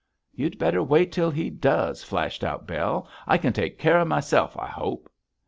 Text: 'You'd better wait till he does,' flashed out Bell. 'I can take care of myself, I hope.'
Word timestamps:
'You'd 0.33 0.57
better 0.57 0.81
wait 0.81 1.11
till 1.11 1.29
he 1.29 1.51
does,' 1.51 2.03
flashed 2.03 2.43
out 2.43 2.65
Bell. 2.65 3.07
'I 3.27 3.37
can 3.37 3.53
take 3.53 3.77
care 3.77 3.99
of 3.99 4.07
myself, 4.07 4.57
I 4.57 4.65
hope.' 4.65 5.11